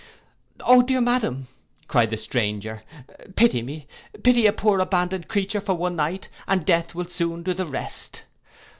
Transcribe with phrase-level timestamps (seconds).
[0.63, 1.47] '—'O dear madam,'
[1.87, 2.81] cried the stranger,
[3.35, 3.85] 'pity me,
[4.23, 8.23] pity a poor abandoned creature for one night, and death will soon do the rest.